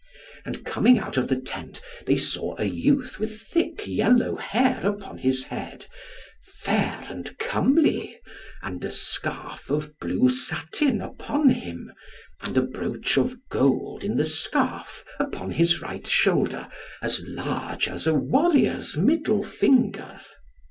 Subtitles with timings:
[0.45, 5.19] And coming out of the tent, they saw a youth with thick yellow hair upon
[5.19, 5.85] his head,
[6.41, 8.19] fair and comely,
[8.63, 11.91] and a scarf of blue satin upon him,
[12.41, 16.67] and a brooch of gold in the scarf upon his right shoulder
[17.03, 20.19] as large as a warrior's middle finger.